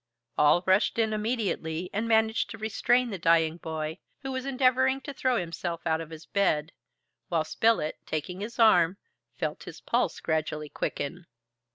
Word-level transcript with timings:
All 0.35 0.63
rushed 0.65 0.97
in 0.97 1.13
immediately 1.13 1.91
and 1.93 2.07
managed 2.07 2.49
to 2.49 2.57
restrain 2.57 3.11
the 3.11 3.19
dying 3.19 3.57
boy, 3.57 3.99
who 4.23 4.31
was 4.31 4.47
endeavoring 4.47 4.99
to 5.01 5.13
throw 5.13 5.37
himself 5.37 5.85
out 5.85 6.01
of 6.01 6.09
his 6.09 6.25
bed, 6.25 6.71
while 7.27 7.43
Spilett, 7.43 7.99
taking 8.07 8.39
his 8.39 8.57
arm, 8.57 8.97
felt 9.37 9.65
his 9.65 9.79
pulse 9.79 10.19
gradually 10.19 10.69
quicken. 10.69 11.27